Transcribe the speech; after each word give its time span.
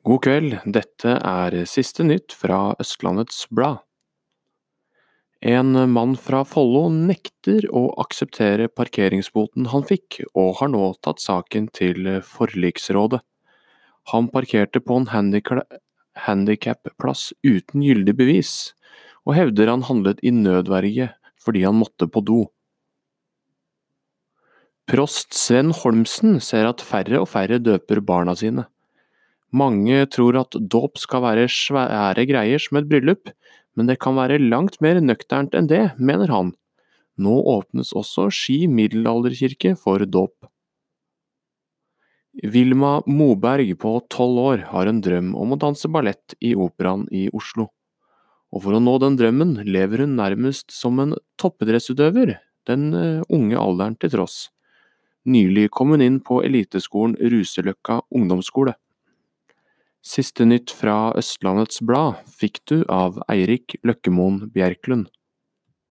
God 0.00 0.22
kveld, 0.24 0.54
dette 0.64 1.12
er 1.12 1.54
siste 1.68 2.06
nytt 2.08 2.32
fra 2.32 2.70
Østlandets 2.80 3.42
Blad. 3.52 3.82
En 5.44 5.76
mann 5.92 6.14
fra 6.16 6.40
Follo 6.48 6.86
nekter 6.92 7.66
å 7.68 7.82
akseptere 8.00 8.70
parkeringsboten 8.72 9.68
han 9.72 9.84
fikk, 9.84 10.22
og 10.32 10.56
har 10.62 10.72
nå 10.72 10.86
tatt 11.04 11.20
saken 11.20 11.68
til 11.76 12.08
forliksrådet. 12.24 13.20
Han 14.14 14.32
parkerte 14.32 14.80
på 14.80 15.02
en 15.02 15.08
handikapplass 16.24 17.26
uten 17.44 17.84
gyldig 17.84 18.16
bevis, 18.16 18.54
og 19.28 19.36
hevder 19.36 19.68
han 19.68 19.84
handlet 19.84 20.24
i 20.24 20.32
nødverge 20.32 21.12
fordi 21.44 21.68
han 21.68 21.76
måtte 21.76 22.08
på 22.08 22.24
do. 22.24 22.40
Prost 24.88 25.36
Sven 25.36 25.76
Holmsen 25.76 26.40
ser 26.40 26.72
at 26.72 26.80
færre 26.80 27.20
og 27.20 27.28
færre 27.28 27.60
døper 27.60 28.00
barna 28.00 28.32
sine. 28.36 28.64
Mange 29.50 30.04
tror 30.14 30.38
at 30.44 30.54
dåp 30.54 30.98
skal 31.02 31.24
være 31.24 31.48
svære 31.50 32.26
greier 32.28 32.62
som 32.62 32.78
et 32.78 32.88
bryllup, 32.90 33.32
men 33.74 33.90
det 33.90 33.98
kan 34.02 34.14
være 34.18 34.38
langt 34.42 34.78
mer 34.84 35.00
nøkternt 35.02 35.56
enn 35.58 35.70
det, 35.70 35.90
mener 35.98 36.30
han. 36.30 36.52
Nå 37.20 37.34
åpnes 37.52 37.90
også 37.96 38.28
Ski 38.32 38.64
middelalderkirke 38.70 39.74
for 39.78 40.06
dåp. 40.06 40.36
Vilma 42.46 43.00
Moberg 43.10 43.72
på 43.82 43.96
tolv 44.08 44.38
år 44.38 44.62
har 44.70 44.86
en 44.86 45.00
drøm 45.02 45.34
om 45.34 45.52
å 45.52 45.58
danse 45.58 45.90
ballett 45.90 46.36
i 46.38 46.54
Operaen 46.54 47.08
i 47.10 47.26
Oslo. 47.34 47.66
Og 48.54 48.64
for 48.64 48.76
å 48.76 48.82
nå 48.82 48.94
den 49.02 49.18
drømmen 49.18 49.56
lever 49.66 50.04
hun 50.04 50.14
nærmest 50.18 50.70
som 50.74 50.98
en 51.02 51.16
toppidrettsutøver, 51.42 52.36
den 52.70 52.94
eh, 52.94 53.26
unge 53.30 53.58
alderen 53.58 53.98
til 53.98 54.14
tross. 54.14 54.38
Nylig 55.26 55.68
kom 55.74 55.92
hun 55.94 56.02
inn 56.02 56.20
på 56.24 56.40
eliteskolen 56.46 57.18
Ruseløkka 57.18 58.00
ungdomsskole. 58.14 58.76
Siste 60.00 60.46
nytt 60.48 60.72
fra 60.72 61.12
Østlandets 61.20 61.82
Blad 61.84 62.22
fikk 62.32 62.62
du 62.70 62.78
av 62.88 63.18
Eirik 63.28 63.76
Løkkemoen 63.84 64.46
Bjerklund. 64.54 65.10